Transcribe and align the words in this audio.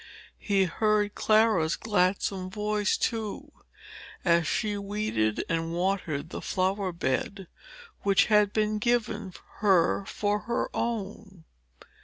He 0.39 0.63
heard 0.63 1.13
Clara's 1.13 1.75
gladsome 1.75 2.49
voice, 2.49 2.97
too, 2.97 3.51
as 4.25 4.47
she 4.47 4.75
weeded 4.75 5.43
and 5.47 5.73
watered 5.73 6.31
the 6.31 6.41
flower 6.41 6.91
bed 6.91 7.45
which 8.01 8.25
had 8.25 8.51
been 8.51 8.79
given 8.79 9.31
her 9.59 10.03
for 10.07 10.39
her 10.49 10.71
own. 10.73 11.43